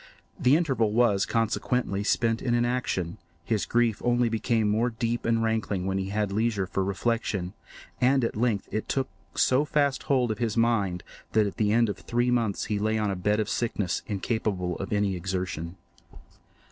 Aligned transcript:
The 0.39 0.55
interval 0.55 0.91
was, 0.93 1.27
consequently, 1.27 2.03
spent 2.03 2.41
in 2.41 2.55
inaction; 2.55 3.19
his 3.45 3.67
grief 3.67 4.01
only 4.03 4.29
became 4.29 4.67
more 4.67 4.89
deep 4.89 5.25
and 5.27 5.43
rankling 5.43 5.85
when 5.85 5.99
he 5.99 6.09
had 6.09 6.31
leisure 6.31 6.65
for 6.65 6.83
reflection, 6.83 7.53
and 7.99 8.23
at 8.23 8.35
length 8.35 8.67
it 8.71 8.89
took 8.89 9.09
so 9.35 9.63
fast 9.63 10.01
hold 10.09 10.31
of 10.31 10.39
his 10.39 10.57
mind 10.57 11.03
that 11.33 11.45
at 11.45 11.57
the 11.57 11.71
end 11.71 11.87
of 11.87 11.99
three 11.99 12.31
months 12.31 12.65
he 12.65 12.79
lay 12.79 12.97
on 12.97 13.11
a 13.11 13.15
bed 13.15 13.39
of 13.39 13.47
sickness, 13.47 14.01
incapable 14.07 14.75
of 14.77 14.91
any 14.91 15.15
exertion. 15.15 15.75